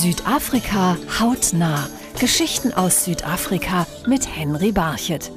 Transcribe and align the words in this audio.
Südafrika 0.00 0.96
hautnah. 1.20 1.86
Geschichten 2.18 2.72
aus 2.72 3.04
Südafrika 3.04 3.86
mit 4.06 4.34
Henry 4.34 4.72
Barchet. 4.72 5.30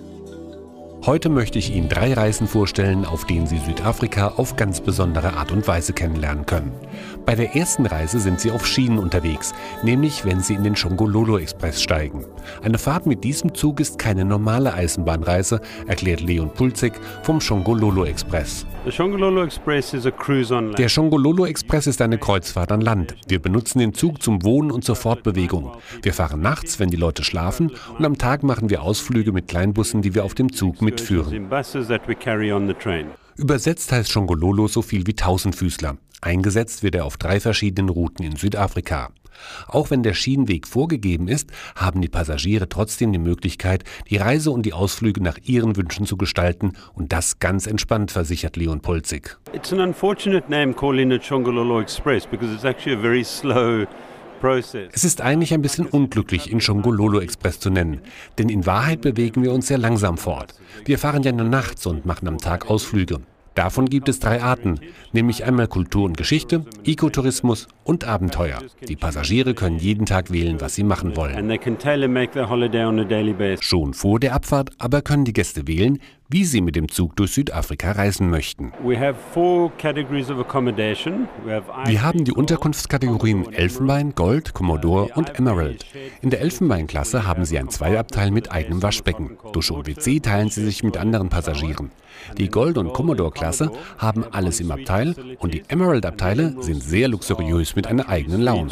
Heute 1.06 1.28
möchte 1.28 1.60
ich 1.60 1.70
Ihnen 1.76 1.90
drei 1.90 2.14
Reisen 2.14 2.48
vorstellen, 2.48 3.04
auf 3.04 3.26
denen 3.26 3.46
Sie 3.46 3.58
Südafrika 3.58 4.36
auf 4.38 4.56
ganz 4.56 4.80
besondere 4.80 5.34
Art 5.34 5.52
und 5.52 5.68
Weise 5.68 5.92
kennenlernen 5.92 6.46
können. 6.46 6.72
Bei 7.26 7.36
der 7.36 7.58
ersten 7.58 7.86
Reise 7.86 8.20
sind 8.22 8.40
Sie 8.40 8.52
auf 8.52 8.66
Schienen 8.66 9.00
unterwegs, 9.00 9.54
nämlich 9.84 10.24
wenn 10.24 10.40
Sie 10.40 10.54
in 10.54 10.64
den 10.64 10.78
Shongololo 10.78 11.38
Express 11.38 11.82
steigen. 11.82 12.24
Eine 12.62 12.78
Fahrt 12.78 13.06
mit 13.06 13.26
diesem 13.26 13.54
Zug 13.54 13.82
ist 13.82 14.00
keine 14.00 14.24
normale 14.24 14.74
Eisenbahnreise, 14.74 15.60
erklärt 15.88 16.22
Leon 16.22 16.54
Pulzig 16.54 16.94
vom 17.24 17.42
Shongololo 17.42 18.06
Express. 18.06 18.66
Der 20.78 20.90
Shongololo 20.90 21.46
Express 21.46 21.88
ist 21.88 22.02
eine 22.02 22.18
Kreuzfahrt 22.18 22.72
an 22.72 22.82
Land. 22.82 23.16
Wir 23.28 23.42
benutzen 23.42 23.80
den 23.80 23.94
Zug 23.94 24.22
zum 24.22 24.44
Wohnen 24.44 24.72
und 24.72 24.84
zur 24.84 24.96
Fortbewegung. 24.96 25.72
Wir 26.02 26.14
fahren 26.14 26.42
nachts, 26.42 26.80
wenn 26.80 26.90
die 26.90 26.98
Leute 26.98 27.24
schlafen, 27.24 27.72
und 27.98 28.06
am 28.06 28.18
Tag 28.18 28.44
machen 28.44 28.70
wir 28.70 28.84
Ausflüge 28.84 29.32
mit 29.32 29.48
Kleinbussen, 29.48 30.02
die 30.02 30.16
wir 30.16 30.26
auf 30.26 30.34
dem 30.34 30.52
Zug 30.52 30.82
mitführen. 30.94 31.50
Übersetzt 33.36 33.92
heißt 33.92 34.12
Shongololo 34.12 34.68
so 34.68 34.82
viel 34.82 35.08
wie 35.08 35.16
Tausendfüßler. 35.16 35.98
Eingesetzt 36.22 36.84
wird 36.84 36.96
er 36.96 37.06
auf 37.06 37.18
drei 37.18 37.40
verschiedenen 37.40 37.90
Routen 37.90 38.24
in 38.24 38.36
Südafrika. 38.36 39.10
Auch 39.68 39.90
wenn 39.90 40.04
der 40.04 40.14
Schienenweg 40.14 40.68
vorgegeben 40.68 41.28
ist, 41.28 41.52
haben 41.76 42.02
die 42.02 42.08
Passagiere 42.08 42.70
trotzdem 42.70 43.12
die 43.12 43.20
Möglichkeit, 43.20 43.84
die 44.10 44.18
Reise 44.18 44.52
und 44.52 44.66
die 44.66 44.74
Ausflüge 44.74 45.22
nach 45.22 45.38
ihren 45.44 45.76
Wünschen 45.76 46.06
zu 46.06 46.18
gestalten 46.18 46.74
und 46.94 47.12
das 47.12 47.40
ganz 47.40 47.68
entspannt, 47.68 48.12
versichert 48.12 48.56
Leon 48.56 48.82
Polzig. 48.82 49.38
It's 49.54 49.74
an 49.74 49.80
unfortunate 49.80 50.50
name 50.50 50.74
calling 50.74 51.12
it 51.12 51.24
Shongololo 51.24 51.82
Express 51.82 52.26
because 52.26 52.54
it's 52.54 52.64
actually 52.64 52.98
a 52.98 53.02
very 53.02 53.24
slow 53.24 53.86
es 54.92 55.06
ist 55.06 55.22
eigentlich 55.22 55.54
ein 55.54 55.62
bisschen 55.62 55.86
unglücklich, 55.86 56.52
ihn 56.52 56.60
Shongololo 56.60 57.22
Express 57.22 57.62
zu 57.62 57.70
nennen, 57.70 58.02
denn 58.38 58.50
in 58.50 58.66
Wahrheit 58.66 59.00
bewegen 59.00 59.42
wir 59.42 59.54
uns 59.54 59.68
sehr 59.68 59.78
langsam 59.78 60.18
fort. 60.18 60.54
Wir 60.84 61.00
fahren 61.00 61.24
ja 61.24 61.32
nur 61.32 61.48
nachts 61.48 61.86
und 61.86 62.06
machen 62.06 62.28
am 62.28 62.40
Tag 62.40 62.70
Ausflüge. 62.70 63.22
Davon 63.56 63.88
gibt 63.88 64.10
es 64.10 64.20
drei 64.20 64.42
Arten, 64.42 64.80
nämlich 65.14 65.46
einmal 65.46 65.68
Kultur 65.68 66.04
und 66.04 66.18
Geschichte, 66.18 66.66
Ecotourismus 66.84 67.68
und 67.84 68.06
Abenteuer. 68.06 68.60
Die 68.88 68.96
Passagiere 68.96 69.54
können 69.54 69.80
jeden 69.80 70.06
Tag 70.06 70.32
wählen, 70.32 70.62
was 70.62 70.76
sie 70.76 70.84
machen 70.84 71.16
wollen. 71.16 71.60
Schon 73.62 73.94
vor 73.94 74.20
der 74.20 74.34
Abfahrt 74.34 74.72
aber 74.78 75.02
können 75.02 75.26
die 75.26 75.34
Gäste 75.34 75.68
wählen, 75.68 76.00
wie 76.30 76.46
sie 76.46 76.62
mit 76.62 76.76
dem 76.76 76.90
Zug 76.90 77.16
durch 77.16 77.32
Südafrika 77.32 77.92
reisen 77.92 78.30
möchten. 78.30 78.74
Wir 78.84 79.12
haben 82.02 82.26
die 82.26 82.32
Unterkunftskategorien 82.32 83.54
Elfenbein, 83.54 84.16
Gold, 84.16 84.54
Commodore 84.54 85.10
und 85.14 85.38
Emerald. 85.38 85.86
In 86.22 86.32
der 86.32 86.42
Elfenbeinklasse 86.42 87.28
haben 87.28 87.46
sie 87.46 87.60
ein 87.60 87.70
Zweiabteil 87.70 88.32
mit 88.32 88.52
eigenem 88.52 88.82
Waschbecken. 88.82 89.38
Dusch 89.52 89.70
und 89.70 89.86
WC 89.86 90.22
teilen 90.22 90.50
sie 90.50 90.66
sich 90.66 90.84
mit 90.84 90.98
anderen 90.98 91.30
Passagieren. 91.30 91.92
Die 92.38 92.50
Gold- 92.50 92.78
und 92.78 92.94
Commodore-Klasse 92.94 93.72
haben 93.98 94.24
alles 94.32 94.60
im 94.60 94.72
Abteil 94.72 95.16
und 95.40 95.54
die 95.54 95.64
Emerald-Abteile 95.68 96.56
sind 96.62 96.82
sehr 96.82 97.10
luxuriös 97.10 97.73
mit 97.76 97.88
einer 97.88 98.10
eigenen 98.10 98.42
Lounge. 98.42 98.72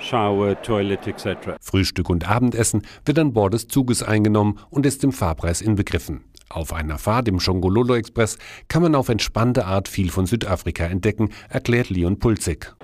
Shower, 0.00 0.60
Toilet 0.62 1.06
etc. 1.06 1.56
Frühstück 1.60 2.08
und 2.08 2.28
Abendessen 2.28 2.82
wird 3.04 3.18
an 3.18 3.32
Bord 3.32 3.54
des 3.54 3.68
Zuges 3.68 4.02
eingenommen 4.02 4.58
und 4.70 4.86
ist 4.86 5.04
im 5.04 5.12
Fahrpreis 5.12 5.60
inbegriffen. 5.60 6.24
Auf 6.52 6.72
einer 6.72 6.98
Fahrt 6.98 7.28
im 7.28 7.38
Shongololo 7.38 7.94
Express 7.94 8.36
kann 8.66 8.82
man 8.82 8.96
auf 8.96 9.08
entspannte 9.08 9.66
Art 9.66 9.86
viel 9.86 10.10
von 10.10 10.26
Südafrika 10.26 10.84
entdecken, 10.84 11.30
erklärt 11.48 11.90
Leon 11.90 12.18
Pulzig. 12.18 12.74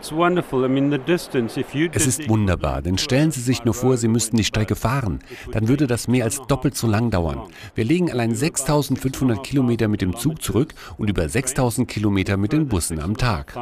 Es 1.92 2.06
ist 2.06 2.28
wunderbar, 2.28 2.80
denn 2.80 2.96
stellen 2.96 3.32
Sie 3.32 3.40
sich 3.40 3.64
nur 3.64 3.74
vor, 3.74 3.96
Sie 3.96 4.06
müssten 4.06 4.36
die 4.36 4.44
Strecke 4.44 4.76
fahren. 4.76 5.18
Dann 5.50 5.66
würde 5.66 5.88
das 5.88 6.06
mehr 6.06 6.22
als 6.22 6.40
doppelt 6.46 6.76
so 6.76 6.86
lang 6.86 7.10
dauern. 7.10 7.40
Wir 7.74 7.84
legen 7.84 8.08
allein 8.08 8.36
6500 8.36 9.42
Kilometer 9.42 9.88
mit 9.88 10.00
dem 10.00 10.14
Zug 10.14 10.40
zurück 10.42 10.72
und 10.96 11.10
über 11.10 11.28
6000 11.28 11.88
Kilometer 11.88 12.36
mit 12.36 12.52
den 12.52 12.68
Bussen 12.68 13.00
am 13.00 13.16
Tag. 13.16 13.52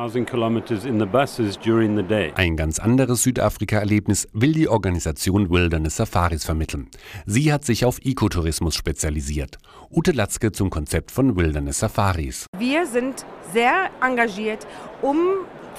Ein 2.34 2.56
ganz 2.58 2.78
anderes 2.78 3.22
Südafrika-Erlebnis 3.22 4.28
will 4.34 4.52
die 4.52 4.68
Organisation 4.68 5.48
Wilderness 5.48 5.96
Safaris 5.96 6.44
vermitteln. 6.44 6.88
Sie 7.24 7.50
hat 7.50 7.64
sich 7.64 7.86
auf 7.86 8.00
Ecotourismus 8.04 8.74
spezialisiert. 8.74 9.56
Ute 9.96 10.10
Latzke 10.10 10.50
zum 10.50 10.70
Konzept 10.70 11.12
von 11.12 11.36
Wilderness 11.36 11.78
Safaris. 11.78 12.46
Wir 12.58 12.84
sind 12.84 13.24
sehr 13.52 13.90
engagiert, 14.02 14.66
um 15.02 15.18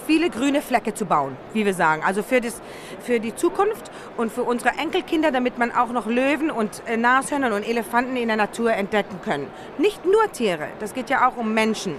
viele 0.07 0.29
grüne 0.29 0.61
Flecke 0.61 0.93
zu 0.93 1.05
bauen, 1.05 1.35
wie 1.51 1.65
wir 1.65 1.73
sagen. 1.73 2.01
Also 2.01 2.23
für, 2.23 2.39
das, 2.39 2.61
für 3.01 3.19
die 3.19 3.35
Zukunft 3.35 3.91
und 4.15 4.31
für 4.31 4.43
unsere 4.43 4.69
Enkelkinder, 4.77 5.31
damit 5.31 5.57
man 5.57 5.73
auch 5.73 5.91
noch 5.91 6.05
Löwen 6.07 6.49
und 6.49 6.81
äh, 6.87 6.95
Nashörner 6.95 7.53
und 7.53 7.67
Elefanten 7.67 8.15
in 8.15 8.29
der 8.29 8.37
Natur 8.37 8.71
entdecken 8.71 9.19
können. 9.21 9.47
Nicht 9.79 10.05
nur 10.05 10.31
Tiere, 10.31 10.69
das 10.79 10.93
geht 10.93 11.09
ja 11.09 11.27
auch 11.27 11.35
um 11.35 11.53
Menschen. 11.53 11.95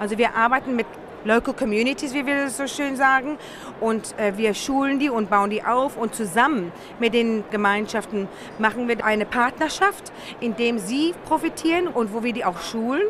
Also 0.00 0.18
wir 0.18 0.34
arbeiten 0.34 0.74
mit 0.74 0.86
Local 1.24 1.54
Communities, 1.54 2.14
wie 2.14 2.24
wir 2.24 2.44
das 2.44 2.56
so 2.56 2.66
schön 2.66 2.96
sagen. 2.96 3.38
Und 3.80 4.18
äh, 4.18 4.36
wir 4.36 4.54
schulen 4.54 4.98
die 4.98 5.10
und 5.10 5.30
bauen 5.30 5.50
die 5.50 5.62
auf. 5.62 5.96
Und 5.96 6.14
zusammen 6.14 6.72
mit 6.98 7.14
den 7.14 7.44
Gemeinschaften 7.50 8.28
machen 8.58 8.88
wir 8.88 9.04
eine 9.04 9.26
Partnerschaft, 9.26 10.12
in 10.40 10.56
dem 10.56 10.78
sie 10.78 11.14
profitieren 11.26 11.88
und 11.88 12.12
wo 12.12 12.22
wir 12.22 12.32
die 12.32 12.44
auch 12.44 12.60
schulen, 12.60 13.02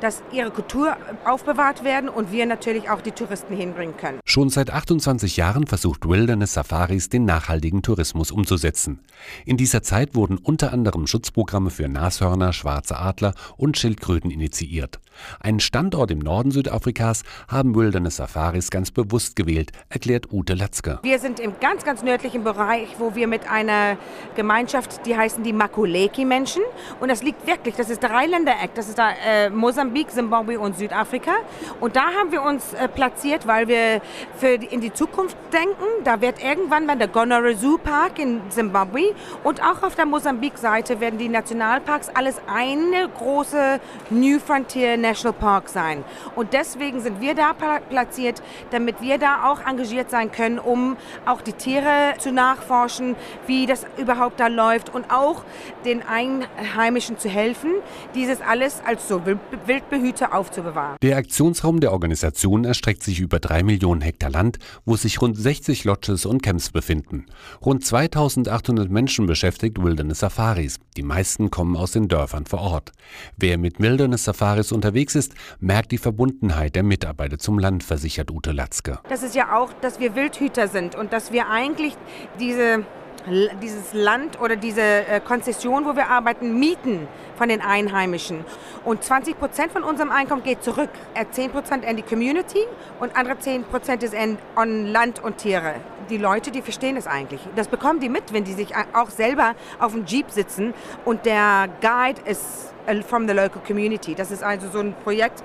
dass 0.00 0.22
ihre 0.32 0.50
Kultur 0.50 0.96
aufbewahrt 1.24 1.84
werden 1.84 2.08
und 2.08 2.32
wir 2.32 2.46
natürlich 2.46 2.88
auch 2.90 3.00
die 3.00 3.12
Touristen 3.12 3.54
hinbringen 3.54 3.96
können. 3.96 4.20
Schon 4.30 4.50
seit 4.50 4.70
28 4.70 5.38
Jahren 5.38 5.66
versucht 5.66 6.06
Wilderness 6.06 6.52
Safaris 6.52 7.08
den 7.08 7.24
nachhaltigen 7.24 7.80
Tourismus 7.80 8.30
umzusetzen. 8.30 9.00
In 9.46 9.56
dieser 9.56 9.82
Zeit 9.82 10.14
wurden 10.14 10.36
unter 10.36 10.70
anderem 10.70 11.06
Schutzprogramme 11.06 11.70
für 11.70 11.88
Nashörner, 11.88 12.52
schwarze 12.52 12.98
Adler 12.98 13.32
und 13.56 13.78
Schildkröten 13.78 14.30
initiiert. 14.30 15.00
Einen 15.40 15.60
Standort 15.60 16.10
im 16.10 16.18
Norden 16.18 16.50
Südafrikas 16.50 17.22
haben 17.48 17.74
Wilderness 17.74 18.16
Safaris 18.16 18.70
ganz 18.70 18.90
bewusst 18.90 19.34
gewählt, 19.34 19.72
erklärt 19.88 20.30
Ute 20.30 20.52
Latzke. 20.52 21.00
Wir 21.02 21.18
sind 21.18 21.40
im 21.40 21.58
ganz, 21.58 21.84
ganz 21.84 22.02
nördlichen 22.02 22.44
Bereich, 22.44 22.88
wo 22.98 23.14
wir 23.14 23.28
mit 23.28 23.50
einer 23.50 23.96
Gemeinschaft, 24.36 25.06
die 25.06 25.16
heißen 25.16 25.42
die 25.42 25.54
Makuleki-Menschen. 25.54 26.62
Und 27.00 27.08
das 27.08 27.22
liegt 27.22 27.46
wirklich, 27.46 27.76
das 27.76 27.88
ist 27.88 28.02
der 28.02 28.10
Dreiländereck, 28.10 28.74
das 28.74 28.90
ist 28.90 28.98
da 28.98 29.10
äh, 29.26 29.48
Mosambik, 29.48 30.10
Zimbabwe 30.10 30.60
und 30.60 30.76
Südafrika. 30.76 31.32
Und 31.80 31.96
da 31.96 32.12
haben 32.12 32.30
wir 32.30 32.42
uns 32.42 32.74
äh, 32.74 32.88
platziert, 32.88 33.46
weil 33.46 33.68
wir 33.68 34.02
für 34.36 34.48
in 34.48 34.80
die 34.80 34.92
Zukunft 34.92 35.36
denken. 35.52 36.04
Da 36.04 36.20
wird 36.20 36.42
irgendwann 36.42 36.86
mal 36.86 36.96
der 36.96 37.08
Gonore 37.08 37.54
Zoo 37.56 37.78
Park 37.78 38.18
in 38.18 38.40
Zimbabwe 38.50 39.14
und 39.44 39.62
auch 39.62 39.82
auf 39.82 39.94
der 39.94 40.06
Mosambik-Seite 40.06 41.00
werden 41.00 41.18
die 41.18 41.28
Nationalparks 41.28 42.08
alles 42.10 42.36
eine 42.46 43.08
große 43.08 43.80
New 44.10 44.38
Frontier 44.38 44.96
National 44.96 45.38
Park 45.38 45.68
sein. 45.68 46.04
Und 46.34 46.52
deswegen 46.52 47.00
sind 47.00 47.20
wir 47.20 47.34
da 47.34 47.52
platziert, 47.52 48.42
damit 48.70 49.00
wir 49.00 49.18
da 49.18 49.50
auch 49.50 49.60
engagiert 49.66 50.10
sein 50.10 50.30
können, 50.30 50.58
um 50.58 50.96
auch 51.26 51.40
die 51.40 51.52
Tiere 51.52 52.14
zu 52.18 52.32
nachforschen, 52.32 53.16
wie 53.46 53.66
das 53.66 53.86
überhaupt 53.96 54.40
da 54.40 54.48
läuft 54.48 54.94
und 54.94 55.10
auch 55.10 55.44
den 55.84 56.02
Einheimischen 56.02 57.18
zu 57.18 57.28
helfen, 57.28 57.70
dieses 58.14 58.40
alles 58.40 58.82
als 58.84 59.08
so 59.08 59.22
Wildbehüter 59.66 60.34
aufzubewahren. 60.34 60.96
Der 61.02 61.16
Aktionsraum 61.16 61.80
der 61.80 61.92
Organisation 61.92 62.64
erstreckt 62.64 63.02
sich 63.02 63.20
über 63.20 63.38
drei 63.38 63.62
Millionen 63.62 64.00
Hektar 64.08 64.30
Land, 64.30 64.58
wo 64.84 64.96
sich 64.96 65.20
rund 65.20 65.36
60 65.36 65.84
Lodges 65.84 66.26
und 66.26 66.42
Camps 66.42 66.70
befinden. 66.70 67.26
Rund 67.64 67.84
2800 67.84 68.90
Menschen 68.90 69.26
beschäftigt 69.26 69.82
Wilderness 69.82 70.20
Safaris. 70.20 70.80
Die 70.96 71.02
meisten 71.02 71.50
kommen 71.50 71.76
aus 71.76 71.92
den 71.92 72.08
Dörfern 72.08 72.46
vor 72.46 72.60
Ort. 72.60 72.92
Wer 73.36 73.58
mit 73.58 73.80
Wilderness 73.80 74.24
Safaris 74.24 74.72
unterwegs 74.72 75.14
ist, 75.14 75.34
merkt 75.60 75.92
die 75.92 75.98
Verbundenheit 75.98 76.74
der 76.74 76.82
Mitarbeiter 76.82 77.38
zum 77.38 77.58
Land, 77.58 77.84
versichert 77.84 78.30
Ute 78.30 78.52
Latzke. 78.52 78.98
Das 79.08 79.22
ist 79.22 79.34
ja 79.34 79.56
auch, 79.56 79.72
dass 79.74 80.00
wir 80.00 80.16
Wildhüter 80.16 80.68
sind 80.68 80.94
und 80.94 81.12
dass 81.12 81.32
wir 81.32 81.48
eigentlich 81.48 81.94
diese 82.40 82.84
dieses 83.26 83.92
Land 83.92 84.40
oder 84.40 84.56
diese 84.56 84.80
äh, 84.80 85.20
Konzession, 85.20 85.84
wo 85.84 85.96
wir 85.96 86.08
arbeiten, 86.08 86.58
mieten 86.58 87.08
von 87.36 87.48
den 87.48 87.60
Einheimischen. 87.60 88.44
Und 88.84 89.04
20 89.04 89.38
Prozent 89.38 89.72
von 89.72 89.84
unserem 89.84 90.10
Einkommen 90.10 90.42
geht 90.42 90.62
zurück. 90.62 90.90
10 91.30 91.44
äh, 91.44 91.48
Prozent 91.48 91.84
in 91.84 91.96
die 91.96 92.02
Community 92.02 92.60
und 93.00 93.16
andere 93.16 93.38
10 93.38 93.64
Prozent 93.64 94.02
ist 94.02 94.14
an 94.54 94.86
Land 94.86 95.22
und 95.22 95.38
Tiere. 95.38 95.74
Die 96.10 96.18
Leute, 96.18 96.50
die 96.50 96.62
verstehen 96.62 96.96
das 96.96 97.06
eigentlich. 97.06 97.40
Das 97.54 97.68
bekommen 97.68 98.00
die 98.00 98.08
mit, 98.08 98.32
wenn 98.32 98.44
die 98.44 98.54
sich 98.54 98.74
auch 98.94 99.10
selber 99.10 99.54
auf 99.78 99.92
dem 99.92 100.06
Jeep 100.06 100.30
sitzen 100.30 100.72
und 101.04 101.26
der 101.26 101.68
Guide 101.80 102.20
ist 102.24 102.72
from 103.02 103.28
the 103.28 103.34
local 103.34 103.60
community. 103.66 104.14
Das 104.14 104.30
ist 104.30 104.42
also 104.42 104.68
so 104.70 104.78
ein 104.78 104.94
Projekt 105.04 105.42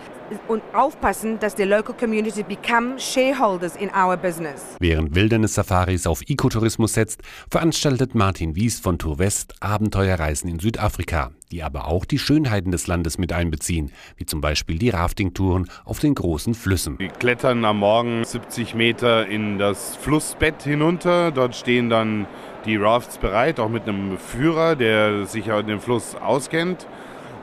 und 0.48 0.63
aufpassen, 0.74 1.40
dass 1.40 1.56
die 1.56 1.63
local 1.63 1.95
community 1.95 2.44
become 2.44 2.98
shareholders 2.98 3.75
in 3.75 3.90
our 3.90 4.18
business. 4.18 4.75
Während 4.80 5.16
Wilderness 5.16 5.56
Safaris 5.56 6.07
auf 6.07 6.22
Ecotourismus 6.28 6.94
setzt, 6.94 7.22
veranstaltet 7.50 8.16
Martin 8.16 8.56
Wies 8.56 8.80
von 8.80 8.98
Tour 8.98 9.19
West 9.19 9.56
Abenteuerreisen 9.60 10.50
in 10.50 10.60
Südafrika, 10.60 11.31
die 11.51 11.62
aber 11.62 11.88
auch 11.88 12.06
die 12.06 12.18
Schönheiten 12.18 12.72
des 12.72 12.88
Landes 12.88 13.18
mit 13.18 13.34
einbeziehen, 13.34 13.92
wie 14.18 14.25
zum 14.25 14.42
Beispiel 14.42 14.78
die 14.80 14.90
Raftingtouren 14.90 15.69
auf 15.86 16.00
den 16.00 16.16
großen 16.16 16.54
Flüssen. 16.54 16.98
Wir 17.00 17.10
klettern 17.10 17.63
am 17.66 17.80
Morgen 17.80 18.24
70 18.24 18.74
Meter 18.75 19.28
in 19.28 19.57
das 19.57 19.95
Flussbett 19.98 20.63
hinunter. 20.63 21.31
Dort 21.31 21.56
stehen 21.56 21.90
dann 21.90 22.28
die 22.66 22.78
Rafts 22.78 23.18
bereit, 23.18 23.60
auch 23.60 23.69
mit 23.69 23.88
einem 23.88 24.18
Führer, 24.18 24.75
der 24.75 25.25
sich 25.25 25.48
in 25.48 25.68
dem 25.68 25.80
Fluss 25.80 26.16
auskennt. 26.16 26.88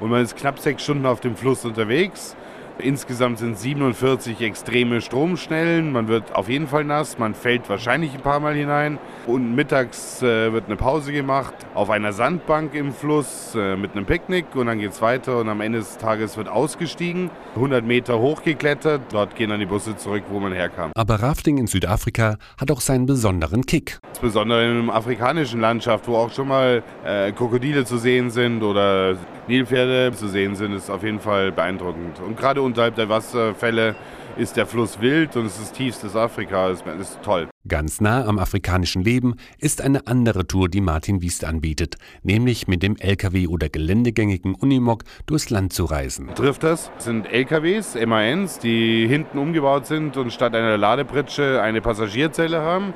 Und 0.01 0.11
man 0.11 0.23
ist 0.23 0.37
knapp 0.37 0.59
sechs 0.59 0.83
Stunden 0.83 1.07
auf 1.07 1.21
dem 1.21 1.37
Fluss 1.37 1.65
unterwegs. 1.65 2.37
Insgesamt 2.83 3.39
sind 3.39 3.59
47 3.59 4.41
extreme 4.41 5.01
Stromschnellen. 5.01 5.93
Man 5.93 6.09
wird 6.09 6.35
auf 6.35 6.49
jeden 6.49 6.67
Fall 6.67 6.85
nass, 6.85 7.19
man 7.19 7.35
fällt 7.35 7.69
wahrscheinlich 7.69 8.15
ein 8.15 8.21
paar 8.21 8.41
Mal 8.41 8.55
hinein. 8.55 8.99
Und 9.27 9.55
mittags 9.55 10.23
äh, 10.23 10.53
wird 10.53 10.67
eine 10.67 10.77
Pause 10.77 11.13
gemacht 11.13 11.53
auf 11.75 11.91
einer 11.91 12.13
Sandbank 12.13 12.75
im 12.75 12.93
Fluss 12.93 13.55
äh, 13.55 13.77
mit 13.77 13.93
einem 13.93 14.07
Picknick 14.07 14.47
und 14.55 14.67
dann 14.67 14.79
geht 14.79 14.93
es 14.93 15.03
weiter 15.03 15.39
und 15.39 15.49
am 15.49 15.61
Ende 15.61 15.79
des 15.79 15.99
Tages 15.99 16.37
wird 16.37 16.49
ausgestiegen, 16.49 17.31
100 17.55 17.85
Meter 17.85 18.19
hochgeklettert. 18.19 19.03
Dort 19.13 19.37
gehen 19.37 19.51
dann 19.51 19.61
die 19.61 19.67
Busse 19.67 19.97
zurück, 19.97 20.25
wo 20.31 20.41
man 20.41 20.53
herkam. 20.53 20.91
Aber 20.95 21.17
Rafting 21.17 21.59
in 21.59 21.67
Südafrika 21.67 22.39
hat 22.59 22.71
auch 22.71 22.81
seinen 22.81 23.07
besonderen 23.07 23.67
Kick. 23.67 23.99
Insbesondere 24.09 24.65
in 24.65 24.83
einer 24.83 24.95
afrikanischen 24.95 25.61
Landschaft, 25.61 26.09
wo 26.09 26.17
auch 26.17 26.33
schon 26.33 26.49
mal 26.49 26.83
äh, 27.05 27.33
Krokodile 27.33 27.85
zu 27.85 27.99
sehen 27.99 28.31
sind 28.31 28.63
oder 28.63 29.17
Nilpferde 29.51 30.13
zu 30.17 30.29
sehen 30.29 30.55
sind, 30.55 30.73
ist 30.73 30.91
auf 30.91 31.03
jeden 31.03 31.19
Fall 31.19 31.51
beeindruckend. 31.51 32.21
Und 32.21 32.37
gerade 32.37 32.63
unterhalb 32.63 32.95
der 32.95 33.09
Wasserfälle 33.09 33.97
ist 34.37 34.57
der 34.57 34.65
Fluss 34.65 35.01
wild 35.01 35.37
und 35.37 35.47
es 35.47 35.59
ist 35.59 35.75
tiefstes 35.75 36.15
Afrika. 36.15 36.69
Das 36.69 36.83
ist 36.99 37.21
toll. 37.23 37.49
Ganz 37.67 38.01
nah 38.01 38.25
am 38.27 38.39
afrikanischen 38.39 39.03
Leben 39.03 39.35
ist 39.59 39.83
eine 39.83 40.07
andere 40.07 40.47
Tour, 40.47 40.69
die 40.69 40.81
Martin 40.81 41.21
Wiest 41.21 41.45
anbietet, 41.45 41.97
nämlich 42.23 42.69
mit 42.69 42.85
dem 42.85 42.97
LKW 42.97 43.49
oder 43.49 43.69
geländegängigen 43.69 44.55
Unimog 44.55 45.03
durchs 45.27 45.51
Land 45.51 45.73
zu 45.73 45.85
reisen. 45.85 46.29
Trifft 46.37 46.63
das? 46.63 46.93
das 46.95 47.05
sind 47.05 47.27
LKWs, 47.27 47.97
MANs, 48.07 48.61
die 48.61 49.09
hinten 49.09 49.37
umgebaut 49.37 49.87
sind 49.87 50.17
und 50.17 50.33
statt 50.33 50.55
einer 50.55 50.79
Ladepritsche 50.79 51.61
eine 51.61 51.81
Passagierzelle 51.81 52.63
haben, 52.63 52.95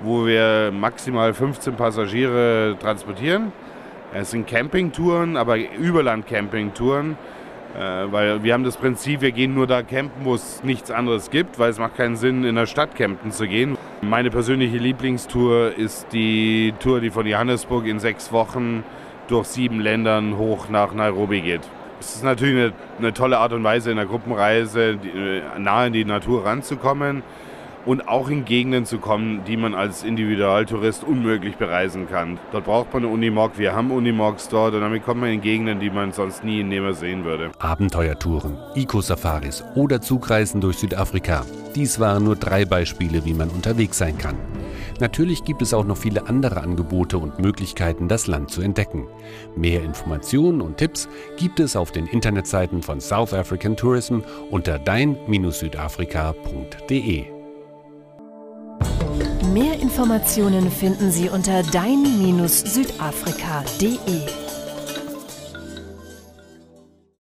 wo 0.00 0.26
wir 0.26 0.72
maximal 0.72 1.32
15 1.32 1.76
Passagiere 1.76 2.76
transportieren. 2.80 3.52
Es 4.14 4.30
sind 4.30 4.46
Campingtouren, 4.46 5.38
aber 5.38 5.56
Überland-Campingtouren, 5.56 7.16
äh, 7.74 7.78
weil 8.12 8.42
wir 8.42 8.52
haben 8.52 8.64
das 8.64 8.76
Prinzip, 8.76 9.22
wir 9.22 9.32
gehen 9.32 9.54
nur 9.54 9.66
da 9.66 9.82
campen, 9.82 10.24
wo 10.24 10.34
es 10.34 10.62
nichts 10.62 10.90
anderes 10.90 11.30
gibt, 11.30 11.58
weil 11.58 11.70
es 11.70 11.78
macht 11.78 11.96
keinen 11.96 12.16
Sinn, 12.16 12.44
in 12.44 12.54
der 12.54 12.66
Stadt 12.66 12.94
campen 12.94 13.30
zu 13.32 13.48
gehen. 13.48 13.78
Meine 14.02 14.30
persönliche 14.30 14.76
Lieblingstour 14.76 15.72
ist 15.78 16.08
die 16.12 16.74
Tour, 16.78 17.00
die 17.00 17.08
von 17.08 17.26
Johannesburg 17.26 17.86
in 17.86 18.00
sechs 18.00 18.32
Wochen 18.32 18.84
durch 19.28 19.46
sieben 19.46 19.80
Ländern 19.80 20.36
hoch 20.36 20.68
nach 20.68 20.92
Nairobi 20.92 21.40
geht. 21.40 21.62
Es 21.98 22.16
ist 22.16 22.24
natürlich 22.24 22.56
eine, 22.56 22.72
eine 22.98 23.14
tolle 23.14 23.38
Art 23.38 23.54
und 23.54 23.64
Weise, 23.64 23.90
in 23.90 23.96
der 23.96 24.06
Gruppenreise 24.06 24.98
die, 24.98 25.08
äh, 25.08 25.42
nahe 25.58 25.86
in 25.86 25.94
die 25.94 26.04
Natur 26.04 26.44
ranzukommen 26.44 27.22
und 27.86 28.08
auch 28.08 28.28
in 28.28 28.44
Gegenden 28.44 28.86
zu 28.86 28.98
kommen, 28.98 29.42
die 29.46 29.56
man 29.56 29.74
als 29.74 30.02
Individualtourist 30.02 31.04
unmöglich 31.04 31.56
bereisen 31.56 32.08
kann. 32.08 32.38
Dort 32.52 32.64
braucht 32.64 32.92
man 32.92 33.04
eine 33.04 33.12
Unimog, 33.12 33.58
wir 33.58 33.74
haben 33.74 33.90
Unimogs 33.90 34.48
dort 34.48 34.74
und 34.74 34.80
damit 34.80 35.04
kommt 35.04 35.20
man 35.20 35.30
in 35.30 35.40
Gegenden, 35.40 35.80
die 35.80 35.90
man 35.90 36.12
sonst 36.12 36.44
nie 36.44 36.60
in 36.60 36.68
Nehmer 36.68 36.94
sehen 36.94 37.24
würde. 37.24 37.50
Abenteuertouren, 37.58 38.56
Eco-Safaris 38.74 39.64
oder 39.74 40.00
Zugreisen 40.00 40.60
durch 40.60 40.78
Südafrika. 40.78 41.44
Dies 41.74 41.98
waren 41.98 42.24
nur 42.24 42.36
drei 42.36 42.64
Beispiele, 42.64 43.24
wie 43.24 43.34
man 43.34 43.48
unterwegs 43.48 43.98
sein 43.98 44.18
kann. 44.18 44.36
Natürlich 45.00 45.42
gibt 45.44 45.62
es 45.62 45.74
auch 45.74 45.84
noch 45.84 45.96
viele 45.96 46.28
andere 46.28 46.60
Angebote 46.60 47.18
und 47.18 47.40
Möglichkeiten, 47.40 48.06
das 48.08 48.26
Land 48.26 48.50
zu 48.50 48.62
entdecken. 48.62 49.06
Mehr 49.56 49.82
Informationen 49.82 50.60
und 50.60 50.76
Tipps 50.76 51.08
gibt 51.38 51.60
es 51.60 51.76
auf 51.76 51.92
den 51.92 52.06
Internetseiten 52.06 52.82
von 52.82 53.00
South 53.00 53.34
African 53.34 53.76
Tourism 53.76 54.20
unter 54.50 54.78
dein-südafrika.de. 54.78 57.41
Mehr 59.52 59.78
Informationen 59.80 60.70
finden 60.70 61.12
Sie 61.12 61.28
unter 61.28 61.62
dein-südafrika.de. 61.62 64.41